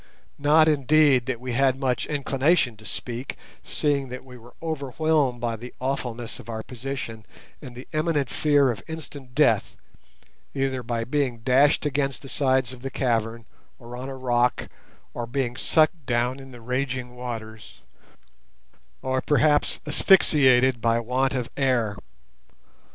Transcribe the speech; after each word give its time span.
Not, 0.39 0.67
indeed, 0.67 1.27
that 1.27 1.39
we 1.39 1.51
had 1.51 1.79
much 1.79 2.07
inclination 2.07 2.75
to 2.77 2.87
speak, 2.87 3.35
seeing 3.63 4.09
that 4.09 4.25
we 4.25 4.35
were 4.35 4.55
overwhelmed 4.59 5.39
by 5.39 5.55
the 5.55 5.75
awfulness 5.79 6.39
of 6.39 6.49
our 6.49 6.63
position 6.63 7.23
and 7.61 7.75
the 7.75 7.87
imminent 7.91 8.27
fear 8.27 8.71
of 8.71 8.81
instant 8.87 9.35
death, 9.35 9.75
either 10.55 10.81
by 10.81 11.03
being 11.03 11.41
dashed 11.41 11.85
against 11.85 12.23
the 12.23 12.29
sides 12.29 12.73
of 12.73 12.81
the 12.81 12.89
cavern, 12.89 13.45
or 13.77 13.95
on 13.95 14.09
a 14.09 14.15
rock, 14.17 14.69
or 15.13 15.27
being 15.27 15.55
sucked 15.55 16.07
down 16.07 16.39
in 16.39 16.49
the 16.49 16.61
raging 16.61 17.15
waters, 17.15 17.81
or 19.03 19.21
perhaps 19.21 19.79
asphyxiated 19.85 20.81
by 20.81 20.99
want 20.99 21.35
of 21.35 21.47
air. 21.55 21.95